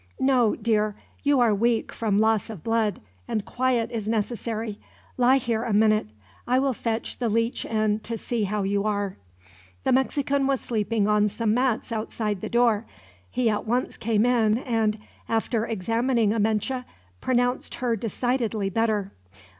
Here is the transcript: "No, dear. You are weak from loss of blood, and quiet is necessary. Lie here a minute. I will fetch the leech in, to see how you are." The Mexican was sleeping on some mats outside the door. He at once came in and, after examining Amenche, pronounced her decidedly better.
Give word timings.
"No, 0.19 0.55
dear. 0.55 0.95
You 1.21 1.39
are 1.41 1.53
weak 1.53 1.91
from 1.91 2.17
loss 2.19 2.49
of 2.49 2.63
blood, 2.63 2.99
and 3.27 3.45
quiet 3.45 3.91
is 3.91 4.09
necessary. 4.09 4.79
Lie 5.15 5.37
here 5.37 5.61
a 5.63 5.73
minute. 5.73 6.07
I 6.47 6.57
will 6.57 6.73
fetch 6.73 7.19
the 7.19 7.29
leech 7.29 7.65
in, 7.65 7.99
to 7.99 8.17
see 8.17 8.45
how 8.45 8.63
you 8.63 8.83
are." 8.85 9.17
The 9.83 9.91
Mexican 9.91 10.47
was 10.47 10.59
sleeping 10.59 11.07
on 11.07 11.29
some 11.29 11.53
mats 11.53 11.91
outside 11.91 12.41
the 12.41 12.49
door. 12.49 12.87
He 13.29 13.47
at 13.47 13.67
once 13.67 13.95
came 13.95 14.25
in 14.25 14.57
and, 14.57 14.97
after 15.29 15.67
examining 15.67 16.33
Amenche, 16.33 16.83
pronounced 17.21 17.75
her 17.75 17.95
decidedly 17.95 18.71
better. 18.71 19.11